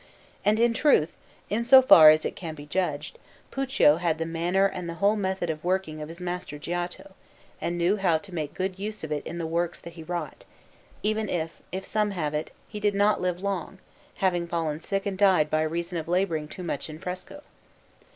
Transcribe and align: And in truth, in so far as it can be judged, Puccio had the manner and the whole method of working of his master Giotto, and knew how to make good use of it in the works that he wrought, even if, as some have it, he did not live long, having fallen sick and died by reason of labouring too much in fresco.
And 0.43 0.59
in 0.59 0.73
truth, 0.73 1.13
in 1.47 1.63
so 1.63 1.79
far 1.83 2.09
as 2.09 2.25
it 2.25 2.35
can 2.35 2.55
be 2.55 2.65
judged, 2.65 3.19
Puccio 3.51 3.97
had 3.97 4.17
the 4.17 4.25
manner 4.25 4.65
and 4.65 4.89
the 4.89 4.95
whole 4.95 5.15
method 5.15 5.51
of 5.51 5.63
working 5.63 6.01
of 6.01 6.07
his 6.09 6.19
master 6.19 6.57
Giotto, 6.57 7.13
and 7.61 7.77
knew 7.77 7.97
how 7.97 8.17
to 8.17 8.33
make 8.33 8.55
good 8.55 8.79
use 8.79 9.03
of 9.03 9.11
it 9.11 9.23
in 9.27 9.37
the 9.37 9.45
works 9.45 9.79
that 9.81 9.93
he 9.93 10.01
wrought, 10.01 10.43
even 11.03 11.29
if, 11.29 11.61
as 11.71 11.85
some 11.87 12.09
have 12.17 12.33
it, 12.33 12.49
he 12.67 12.79
did 12.79 12.95
not 12.95 13.21
live 13.21 13.43
long, 13.43 13.77
having 14.15 14.47
fallen 14.47 14.79
sick 14.79 15.05
and 15.05 15.19
died 15.19 15.51
by 15.51 15.61
reason 15.61 15.99
of 15.99 16.07
labouring 16.07 16.47
too 16.47 16.63
much 16.63 16.89
in 16.89 16.97
fresco. 16.97 17.43